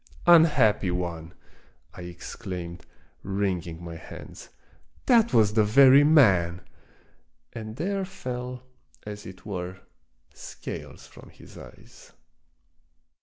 "Unhappy 0.25 0.89
one!" 0.89 1.35
I 1.93 2.01
exclaimed, 2.01 2.87
wringing 3.21 3.83
my 3.83 3.97
hands," 3.97 4.49
that 5.05 5.31
was 5.31 5.53
the 5.53 5.63
very 5.63 6.03
man 6.03 6.55
1" 6.55 6.65
and 7.53 7.75
there 7.75 8.03
fell, 8.03 8.63
as 9.05 9.27
it 9.27 9.45
were, 9.45 9.77
scales 10.33 11.05
from 11.05 11.29
his 11.29 11.55
eyes. 11.55 12.13